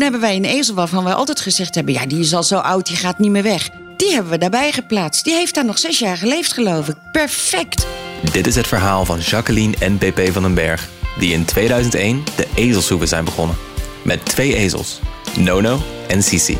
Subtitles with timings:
[0.00, 1.94] Toen hebben wij een ezel waarvan wij altijd gezegd hebben...
[1.94, 3.68] ja, die is al zo oud, die gaat niet meer weg.
[3.96, 5.24] Die hebben we daarbij geplaatst.
[5.24, 6.94] Die heeft daar nog zes jaar geleefd, geloof ik.
[7.12, 7.86] Perfect.
[8.32, 10.88] Dit is het verhaal van Jacqueline en PP van den Berg...
[11.18, 13.56] die in 2001 de ezelshoeven zijn begonnen.
[14.02, 15.00] Met twee ezels,
[15.38, 16.58] Nono en Sisi.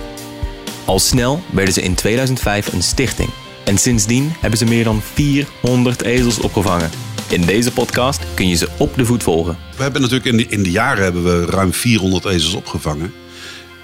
[0.85, 3.31] Al snel werden ze in 2005 een stichting.
[3.65, 6.91] En sindsdien hebben ze meer dan 400 ezels opgevangen.
[7.29, 9.59] In deze podcast kun je ze op de voet volgen.
[9.77, 13.13] We hebben natuurlijk in de, in de jaren hebben we ruim 400 ezels opgevangen.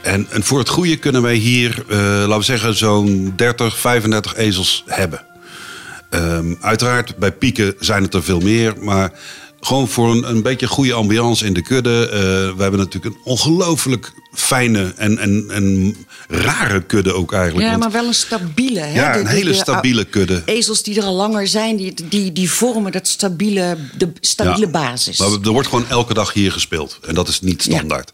[0.06, 4.36] En, en voor het goede kunnen wij hier, eh, laten we zeggen, zo'n 30, 35
[4.36, 5.20] ezels hebben.
[6.10, 8.74] Ehm, uiteraard, bij pieken zijn het er veel meer.
[8.80, 9.12] Maar
[9.60, 12.08] gewoon voor een, een beetje goede ambiance in de kudde.
[12.08, 12.18] Eh,
[12.56, 15.96] we hebben natuurlijk een ongelooflijk fijne en, en, en
[16.28, 17.68] rare kudde ook eigenlijk.
[17.70, 18.80] Ja, maar wel een stabiele.
[18.80, 18.94] Hè?
[18.94, 20.42] Ja, een de- hele de- stabiele kudde.
[20.44, 24.70] Ezels die er al langer zijn, die, die, die vormen dat stabiele, de stabiele Ja.
[24.72, 25.18] basis.
[25.18, 26.98] Maar er wordt gewoon elke dag hier gespeeld.
[27.06, 28.12] En dat is niet standaard.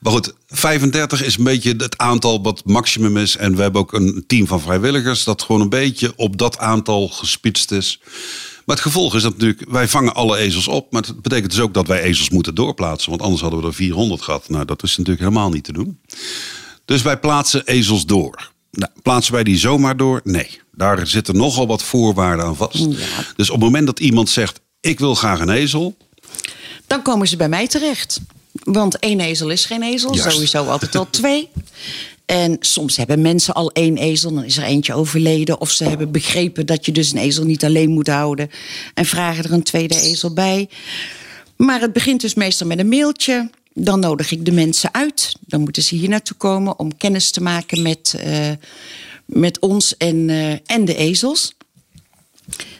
[0.00, 3.36] Maar goed, 35 is een beetje het aantal wat maximum is.
[3.36, 7.08] En we hebben ook een team van vrijwilligers dat gewoon een beetje op dat aantal
[7.08, 8.00] gespitst is.
[8.64, 10.92] Maar het gevolg is dat natuurlijk, wij vangen alle ezels op.
[10.92, 13.10] Maar het betekent dus ook dat wij ezels moeten doorplaatsen.
[13.10, 14.48] Want anders hadden we er 400 gehad.
[14.48, 16.00] Nou, dat is natuurlijk helemaal niet te doen.
[16.84, 18.52] Dus wij plaatsen ezels door.
[18.70, 20.20] Nou, plaatsen wij die zomaar door?
[20.24, 20.60] Nee.
[20.72, 22.88] Daar zitten nogal wat voorwaarden aan vast.
[23.36, 25.96] Dus op het moment dat iemand zegt, ik wil graag een ezel.
[26.86, 28.20] Dan komen ze bij mij terecht.
[28.62, 30.32] Want één ezel is geen ezel, Juist.
[30.32, 31.48] sowieso altijd al twee.
[32.26, 35.60] En soms hebben mensen al één ezel, dan is er eentje overleden.
[35.60, 38.50] Of ze hebben begrepen dat je dus een ezel niet alleen moet houden.
[38.94, 40.68] En vragen er een tweede ezel bij.
[41.56, 43.50] Maar het begint dus meestal met een mailtje.
[43.72, 45.36] Dan nodig ik de mensen uit.
[45.40, 48.50] Dan moeten ze hier naartoe komen om kennis te maken met, eh,
[49.24, 51.54] met ons en, eh, en de ezels.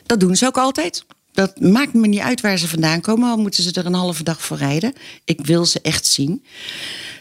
[0.07, 1.05] Dat doen ze ook altijd.
[1.35, 4.23] Dat maakt me niet uit waar ze vandaan komen, al moeten ze er een halve
[4.23, 4.93] dag voor rijden.
[5.25, 6.45] Ik wil ze echt zien.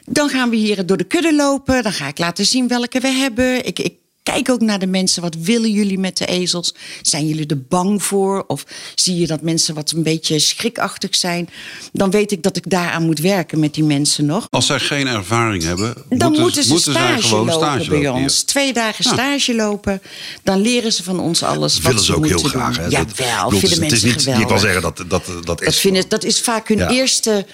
[0.06, 1.84] Dan gaan we hier door de kudde lopen.
[1.84, 3.66] Dan ga ik laten zien welke we hebben.
[3.66, 5.22] Ik, ik kijk ook naar de mensen.
[5.22, 6.74] Wat willen jullie met de ezels?
[7.02, 8.44] Zijn jullie er bang voor?
[8.48, 8.64] Of
[8.96, 11.50] zie je dat mensen wat een beetje schrikachtig zijn?
[11.92, 14.48] Dan weet ik dat ik daaraan moet werken met die mensen nog.
[14.50, 18.14] Als zij geen ervaring hebben, Dan moeten, ze moeten stage gewoon lopen stage bij lopen
[18.14, 18.24] hier.
[18.24, 18.42] ons.
[18.44, 20.02] Twee dagen stage lopen.
[20.44, 21.74] Dan leren ze van ons alles.
[21.74, 22.76] wat willen ze ook heel moeten graag.
[22.76, 22.84] doen.
[22.84, 22.90] Hè?
[22.90, 24.42] Dat- ik bedoel, vinden het is mensen niet, geweldig.
[24.44, 25.66] Je kan zeggen dat dat, dat is.
[25.68, 26.90] Dat, vinden, dat is vaak hun Ja.
[26.90, 27.46] eerste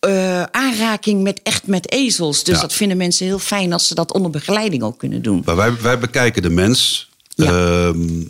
[0.00, 2.44] eh, aanraking met echt met ezels.
[2.44, 2.60] Dus Ja.
[2.60, 5.42] dat vinden mensen heel fijn als ze dat onder begeleiding ook kunnen doen.
[5.44, 7.08] Maar wij, wij bekijken de mens.
[7.34, 7.44] Ja.
[7.46, 8.22] Ehm,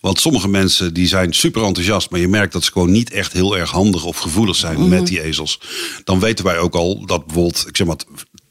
[0.00, 3.32] want sommige mensen die zijn super enthousiast, maar je merkt dat ze gewoon niet echt
[3.32, 4.88] heel erg handig of gevoelig zijn Mhm.
[4.88, 5.60] met die ezels.
[6.04, 7.96] Dan weten wij ook al dat bijvoorbeeld, ik zeg maar,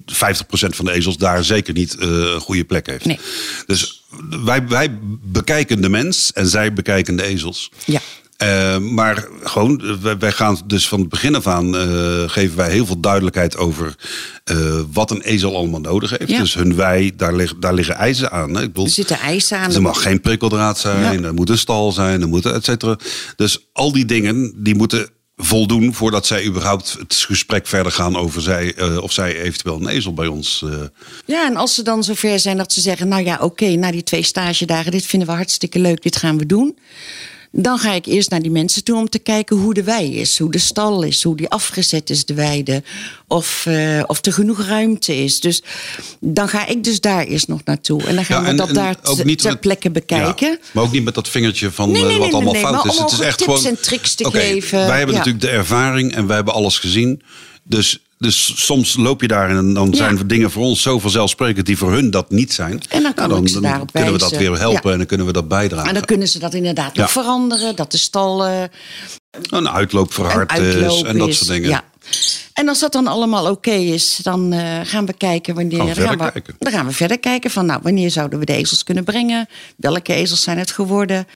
[0.06, 3.06] 50% van de ezels daar zeker niet eh, een goede plek heeft.
[3.06, 3.20] Nee.
[3.66, 4.04] Dus
[4.44, 7.72] wij, wij bekijken de mens en zij bekijken de ezels.
[7.86, 8.02] Ja.
[8.38, 12.58] Eh, maar gewoon, eh, wij, wij gaan dus van het begin af aan eh, geven
[12.58, 13.96] wij heel veel duidelijkheid over
[14.92, 16.32] wat een ezel allemaal nodig heeft.
[16.32, 16.40] Ja.
[16.40, 18.56] Dus hun wei, daar, lig, daar liggen eisen aan.
[18.56, 18.62] Hè.
[18.62, 19.74] Ik bedoel, Er zitten eisen aan.
[19.74, 21.28] er mag geen prikkeldraad zijn, Ja.
[21.28, 22.98] er moet een stal zijn, er moet et cetera.
[23.36, 28.42] Dus al die dingen die moeten voldoen voordat zij überhaupt het gesprek verder gaan over
[28.42, 30.66] zij, of zij eventueel een ezel bij ons.
[31.26, 33.08] Ja, en als ze dan zover zijn dat ze zeggen...
[33.08, 36.46] nou ja, oké, na die twee stagedagen, dit vinden we hartstikke leuk, dit gaan we
[36.46, 36.78] doen...
[37.56, 40.40] Dan ga ik eerst naar die mensen toe om te kijken hoe de wei is,
[40.40, 42.84] hoe de stal is, hoe die afgezet is, de weide,
[43.28, 45.40] of, eh, of er genoeg ruimte is.
[45.40, 45.64] Dus
[46.20, 48.04] dan ga ik dus daar eerst nog naartoe.
[48.04, 50.48] En dan gaan Ja, we dat daar ter- met- plekke bekijken.
[50.50, 52.98] Ja, maar ook niet met dat vingertje van Nee, eh, nee, wat allemaal fout is.
[52.98, 53.66] Het is echt tips gewoon.
[53.76, 55.18] en tricks te geven, Wij hebben ja.
[55.18, 57.22] natuurlijk de ervaring en wij hebben alles gezien.
[57.64, 59.96] Dus, dus soms loop je daar en dan Ja.
[59.98, 62.82] zijn dingen voor ons zo vanzelfsprekend die voor hun dat niet zijn.
[62.90, 64.92] En dan Nou, kunnen we dat weer helpen Ja.
[64.92, 65.88] en dan kunnen we dat bijdragen.
[65.88, 67.02] En dan kunnen ze dat inderdaad Ja.
[67.02, 67.76] nog veranderen.
[67.76, 68.64] Dat de stal eh,
[69.50, 71.70] Een uitloop verhard uitloop is en dat soort dingen.
[71.70, 71.84] Ja.
[72.54, 75.78] En als dat dan allemaal oké is, dan eh, gaan we kijken wanneer.
[75.78, 76.56] Gaan we dan, verder we, kijken.
[76.60, 79.48] dan gaan we verder kijken van nou, wanneer zouden we de ezels kunnen brengen?
[79.78, 81.28] Welke ezels zijn het geworden?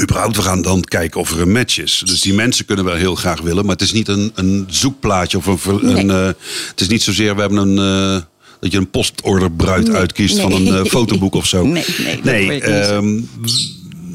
[0.00, 2.02] Überhaupt, we gaan dan kijken of er een match is.
[2.04, 3.64] Dus die mensen kunnen we heel graag willen.
[3.64, 5.78] Maar het is niet een, een zoekplaatje of een...
[5.82, 5.96] Nee.
[5.96, 6.26] een eh,
[6.68, 8.14] het is niet zozeer, we hebben een...
[8.16, 8.22] eh,
[8.60, 11.64] dat je een postorderbruid Nee, uitkiest van een eh, fotoboek of zo.
[11.66, 11.84] Nee,
[12.22, 13.20] nee, ehm,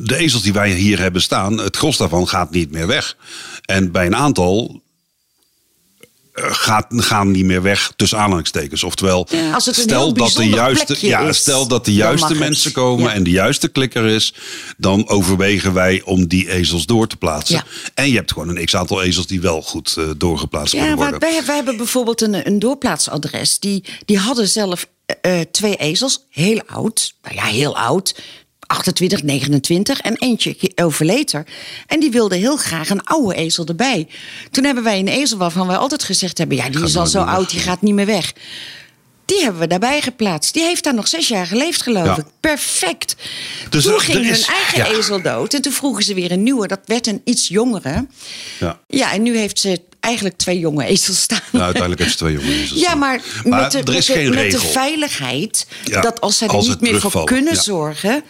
[0.04, 3.16] de ezels die wij hier hebben staan, het gros daarvan gaat niet meer weg.
[3.66, 4.83] En bij een aantal
[6.34, 8.84] gaat, gaan niet meer weg tussen aanhalingstekens.
[8.84, 12.40] Oftewel, Ja, stel, dat de juiste, ja, is, stel dat de juiste het.
[12.40, 13.14] mensen komen Ja.
[13.14, 14.34] en de juiste klikker is,
[14.78, 17.56] dan overwegen wij om die ezels door te plaatsen.
[17.56, 17.64] Ja.
[17.94, 21.20] En je hebt gewoon een x-aantal ezels die wel goed eh, doorgeplaatst Ja, kunnen worden.
[21.20, 23.60] wij, wij hebben bijvoorbeeld een, een doorplaatsadres.
[23.60, 27.14] Die, die hadden zelf eh, eh, twee ezels, heel oud.
[27.24, 28.16] Nou ja, heel oud.
[28.74, 31.46] 28, 29 en eentje overleed er.
[31.88, 34.08] En die wilde heel graag een oude ezel erbij.
[34.52, 36.58] Toen hebben wij een ezel waarvan wij altijd gezegd hebben...
[36.58, 38.34] ja, die is al zo oud, die gaat niet meer weg.
[39.26, 40.54] Die hebben we daarbij geplaatst.
[40.54, 42.18] Die heeft daar nog zes jaar geleefd, geloof Ja.
[42.18, 42.26] ik.
[42.40, 43.16] Perfect.
[43.70, 44.98] Dus toen ging is- hun eigen ja.
[45.00, 45.54] ezel dood.
[45.54, 46.68] En toen vroegen ze weer een nieuwe.
[46.68, 48.08] Dat werd een iets jongere.
[48.60, 48.80] Ja.
[48.88, 51.40] Ja, en nu heeft ze eigenlijk twee jonge ezels staan.
[51.52, 52.72] Nou, uiteindelijk heeft ze twee jongens.
[52.72, 54.70] Ja, maar, Maar met, de, er is met, de, geen met de regel.
[54.70, 55.68] veiligheid
[56.02, 58.24] dat als zij er als niet meer voor kunnen zorgen,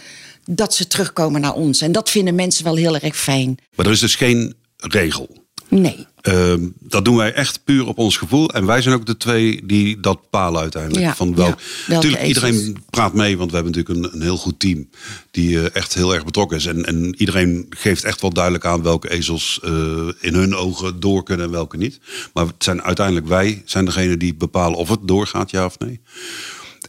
[0.45, 1.81] dat ze terugkomen naar ons.
[1.81, 3.57] En dat vinden mensen wel heel erg fijn.
[3.75, 5.41] Maar er is dus geen regel.
[5.69, 6.05] Nee.
[6.21, 8.49] Ehm, dat doen wij echt puur op ons gevoel.
[8.49, 11.05] En wij zijn ook de twee die dat bepalen uiteindelijk.
[11.05, 11.65] Ja, van welk, ja.
[11.87, 14.89] Welke Natuurlijk, iedereen praat mee, want we hebben natuurlijk een, een heel goed team.
[15.31, 16.65] Die eh, echt heel erg betrokken is.
[16.65, 19.71] En, en iedereen geeft echt wel duidelijk aan welke ezels eh,
[20.19, 21.99] in hun ogen door kunnen en welke niet.
[22.33, 26.01] Maar het zijn uiteindelijk wij zijn degene die bepalen of het doorgaat, ja of nee.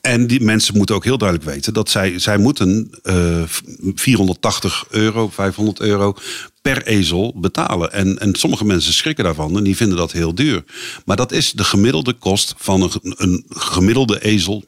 [0.05, 3.43] En die mensen moeten ook heel duidelijk weten dat zij, zij moeten eh
[3.95, 6.17] 480 euro, 500 euro
[6.63, 7.93] per ezel betalen.
[7.93, 10.65] En, en sommige mensen schrikken daarvan en die vinden dat heel duur.
[11.05, 14.65] Maar dat is de gemiddelde kost van een, een gemiddelde ezel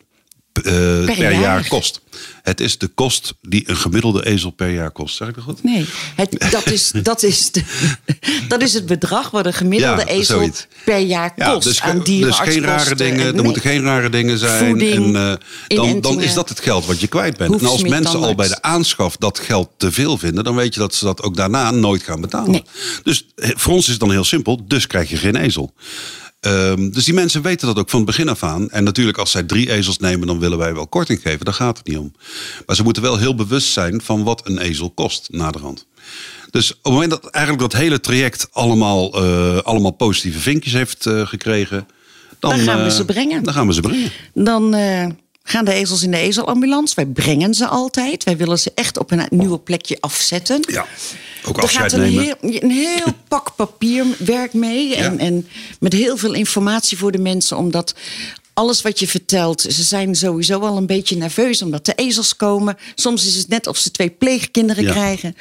[0.56, 0.62] eh,
[1.04, 1.40] per, jaar.
[1.40, 1.68] jaar.
[1.68, 2.00] kost.
[2.42, 5.16] Het is de kost die een gemiddelde ezel per jaar kost.
[5.16, 5.62] Zeg ik dat goed?
[5.64, 7.62] Nee, het, dat, is, dat, is de,
[8.48, 10.66] dat is het bedrag wat een gemiddelde Ja, ezel zoiets.
[10.84, 12.62] per jaar kost dus, aan dus dierenartskosten.
[12.62, 13.20] geen rare dingen.
[13.20, 13.42] en- Er nee.
[13.42, 14.68] moeten geen rare dingen zijn.
[14.70, 15.38] Voeding, en,
[15.68, 17.60] eh, dan, dan is dat het geld wat je kwijt bent.
[17.60, 20.80] En als mensen al bij de aanschaf dat geld te veel vinden, dan weet je
[20.80, 22.50] dat ze dat ook daarna nooit gaan betalen.
[22.50, 22.64] Nee.
[23.02, 24.66] Dus eh, voor ons is het dan heel simpel.
[24.66, 25.72] Dus krijg je geen ezel.
[26.46, 28.70] Ehm, dus die mensen weten dat ook van het begin af aan.
[28.70, 31.44] En natuurlijk, als zij drie ezels nemen, dan willen wij wel korting geven.
[31.44, 32.12] Daar gaat het niet om.
[32.66, 35.86] Maar ze moeten wel heel bewust zijn van wat een ezel kost naderhand.
[36.50, 41.06] Dus op het moment dat eigenlijk dat hele traject allemaal, eh, allemaal positieve vinkjes heeft
[41.06, 41.88] eh, gekregen.
[42.38, 43.42] Dan, Dan gaan we eh, ze brengen.
[43.42, 44.10] Dan gaan we ze brengen.
[44.34, 44.74] Dan
[45.42, 46.94] gaan de ezels in de ezelambulance.
[46.94, 48.24] Wij brengen ze altijd.
[48.24, 50.60] Wij willen ze echt op een nieuwe plekje afzetten.
[50.68, 50.86] Ja,
[51.48, 54.94] ook Er gaat een heel, een heel pak papierwerk mee.
[54.94, 55.18] En, Ja.
[55.18, 55.48] en
[55.80, 57.56] met heel veel informatie voor de mensen.
[57.56, 57.94] Omdat
[58.54, 61.62] alles wat je vertelt, ze zijn sowieso al een beetje nerveus.
[61.62, 62.76] Omdat de ezels komen.
[62.94, 64.90] Soms is het net of ze twee pleegkinderen Ja.
[64.92, 65.36] krijgen.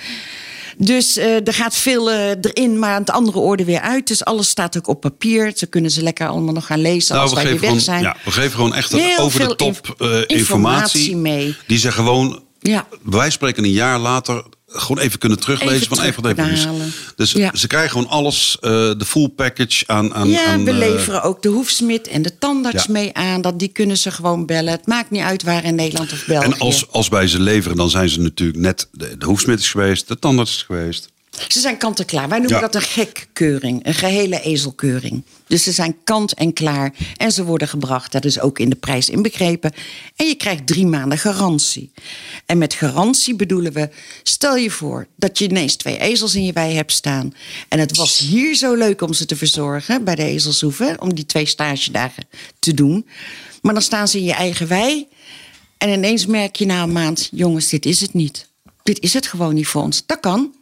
[0.77, 4.07] Dus eh, er gaat veel eh, erin, maar aan het andere orde weer uit.
[4.07, 5.51] Dus alles staat ook op papier.
[5.55, 7.83] Ze kunnen ze lekker allemaal nog gaan lezen als Nou, we wij weer weg gewoon,
[7.83, 8.01] zijn.
[8.01, 10.37] ja, we geven gewoon echt Heel over de top inf- eh, informatie.
[10.37, 11.55] informatie mee.
[11.67, 12.87] Die ze gewoon, Ja.
[13.03, 14.43] wij spreken een jaar later,
[14.75, 15.75] gewoon even kunnen teruglezen.
[15.75, 17.51] Even van even wat terug even kunnen dus, Ja.
[17.55, 20.13] ze krijgen gewoon alles, eh, de full package aan.
[20.13, 22.91] aan Ja, aan, we eh, leveren ook de hoefsmid en de tandarts Ja.
[22.91, 23.41] mee aan.
[23.41, 24.71] Dat, die kunnen ze gewoon bellen.
[24.71, 26.45] Het maakt niet uit waar in Nederland of België.
[26.45, 28.87] en als, als wij ze leveren, dan zijn ze natuurlijk net.
[28.91, 31.13] De, de hoefsmid is geweest, de tandarts is geweest.
[31.47, 32.29] Ze zijn kant en klaar.
[32.29, 32.61] Wij noemen Ja.
[32.61, 33.85] dat een gekkeuring.
[33.85, 35.23] Een gehele ezelkeuring.
[35.47, 36.93] Dus ze zijn kant en klaar.
[37.17, 38.11] En ze worden gebracht.
[38.11, 39.73] Dat is ook in de prijs inbegrepen.
[40.15, 41.91] En je krijgt drie maanden garantie.
[42.45, 43.89] En met garantie bedoelen we...
[44.23, 47.33] Stel je voor dat je ineens twee ezels in je wei hebt staan.
[47.67, 51.01] En het was hier zo leuk om ze te verzorgen bij de ezelshoeven.
[51.01, 52.23] Om die twee stagedagen
[52.59, 53.07] te doen.
[53.61, 55.07] Maar dan staan ze in je eigen wei.
[55.77, 57.29] En ineens merk je na een maand...
[57.31, 58.47] Jongens, dit is het niet.
[58.83, 60.03] Dit is het gewoon niet voor ons.
[60.05, 60.53] Dat kan.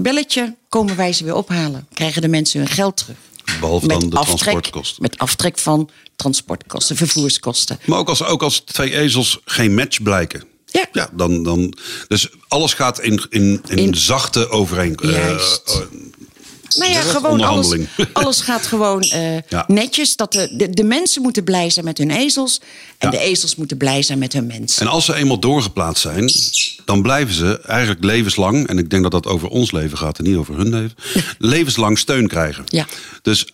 [0.00, 1.86] Belletje, komen wij ze weer ophalen.
[1.92, 3.16] Krijgen de mensen hun geld terug.
[3.60, 5.02] Behalve dan de aftrek, transportkosten.
[5.02, 7.78] Met aftrek van transportkosten, vervoerskosten.
[7.84, 10.44] Maar ook als, ook als twee ezels geen match blijken.
[10.66, 10.86] Ja.
[10.92, 11.72] Ja, dan, dan,
[12.08, 15.14] dus alles gaat in, in, in, In- zachte overeenkomst.
[15.14, 15.86] Juist.
[16.78, 17.76] Nou ja, gewoon alles,
[18.12, 19.64] alles gaat gewoon eh, Ja.
[19.66, 20.16] netjes.
[20.16, 22.60] Dat de, de, de mensen moeten blij zijn met hun ezels.
[22.98, 23.18] En Ja.
[23.18, 24.80] de ezels moeten blij zijn met hun mensen.
[24.86, 26.30] En als ze eenmaal doorgeplaatst zijn,
[26.84, 30.24] dan blijven ze eigenlijk levenslang, en ik denk dat dat over ons leven gaat en
[30.24, 30.94] niet over hun leven,
[31.38, 32.62] levenslang steun krijgen.
[32.66, 32.86] Ja.
[33.22, 33.46] Dus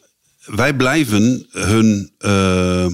[0.44, 2.87] wij blijven hun, eh,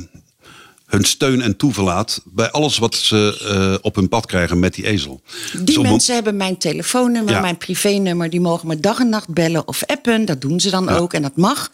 [0.88, 4.86] hun steun en toeverlaat bij alles wat ze eh, op hun pad krijgen met die
[4.86, 5.20] ezel.
[5.52, 7.40] Die Dus mensen hebben mijn telefoonnummer, Ja.
[7.40, 8.30] mijn privénummer.
[8.30, 10.24] Die mogen me dag en nacht bellen of appen.
[10.24, 10.96] Dat doen ze dan Ja.
[10.96, 11.70] ook en dat mag.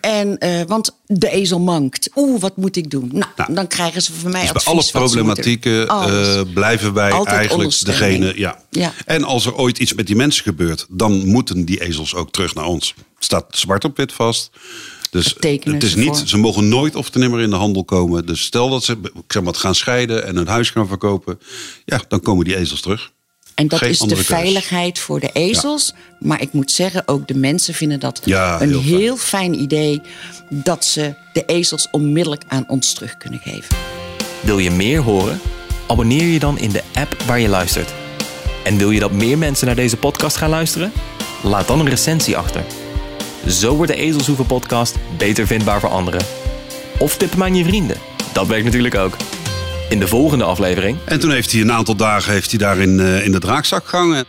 [0.00, 2.10] En, eh, want de ezel mankt.
[2.14, 3.08] Oeh, wat moet ik doen?
[3.12, 6.52] Nou, Nou, dan krijgen ze van mij Dus bij advies alle ze moeten problematieken eh,
[6.54, 8.32] blijven wij Altijd eigenlijk degene.
[8.38, 8.60] Ja.
[8.70, 8.92] Ja.
[9.06, 12.54] En als er ooit iets met die mensen gebeurt, dan moeten die ezels ook terug
[12.54, 12.94] naar ons.
[13.14, 14.50] Het staat zwart op wit vast.
[15.22, 15.34] Dus
[15.70, 16.26] het is ze niet, voor.
[16.28, 18.26] ze mogen nooit of te nimmer in de handel komen.
[18.26, 21.38] Dus stel dat ze ik zeg maar, gaan scheiden en hun huis gaan verkopen,
[21.84, 23.12] ja, dan komen die ezels terug.
[23.54, 24.26] En dat Geen is de keus.
[24.26, 25.94] veiligheid voor de ezels.
[26.20, 29.50] Maar ik moet zeggen, ook de mensen vinden dat Ja, een heel heel fijn.
[29.52, 29.62] fijn.
[29.62, 30.00] idee...
[30.50, 33.76] dat ze de ezels onmiddellijk aan ons terug kunnen geven.
[34.40, 35.40] Wil je meer horen?
[35.86, 37.92] Abonneer je dan in de app waar je luistert.
[38.64, 40.92] En wil je dat meer mensen naar deze podcast gaan luisteren?
[41.42, 42.64] Laat dan een recensie achter.
[43.48, 46.20] Zo wordt de Ezelshoeven podcast beter vindbaar voor anderen.
[46.98, 47.96] Of tip hem aan je vrienden.
[48.32, 49.16] Dat werkt natuurlijk ook.
[49.88, 53.00] In de volgende aflevering En toen heeft hij een aantal dagen heeft hij daar in,
[53.00, 54.24] eh, in de draakzak gehangen.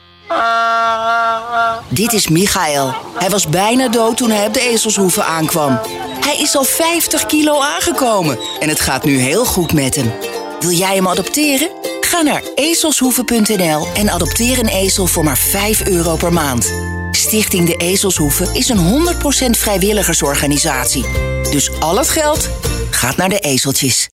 [1.89, 2.95] Dit is Michael.
[3.19, 5.79] Hij was bijna dood toen hij op de ezelshoeven aankwam.
[6.19, 10.12] Hij is al 50 kilo aangekomen en het gaat nu heel goed met hem.
[10.59, 11.69] Wil jij hem adopteren?
[12.01, 16.74] Ga naar ezelshoeven.nl en adopteer een ezel voor maar 5 euro per maand.
[17.17, 21.05] Stichting De Ezelshoeven is een 100% vrijwilligersorganisatie.
[21.51, 22.50] Dus al het geld
[22.89, 24.05] gaat naar de ezeltjes.